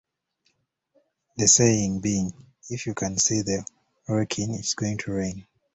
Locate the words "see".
3.19-3.43